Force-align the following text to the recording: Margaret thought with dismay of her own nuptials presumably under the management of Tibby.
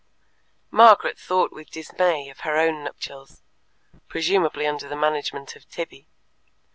Margaret 0.71 1.19
thought 1.19 1.51
with 1.53 1.69
dismay 1.69 2.27
of 2.31 2.39
her 2.39 2.57
own 2.57 2.83
nuptials 2.83 3.43
presumably 4.09 4.65
under 4.65 4.89
the 4.89 4.95
management 4.95 5.55
of 5.55 5.69
Tibby. 5.69 6.07